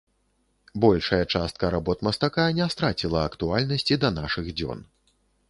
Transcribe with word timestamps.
Большая 0.83 1.25
частка 1.33 1.69
работ 1.75 1.97
мастака 2.07 2.47
не 2.61 2.67
страціла 2.77 3.19
актуальнасці 3.33 4.01
да 4.07 4.13
нашых 4.19 4.51
дзён. 4.57 4.85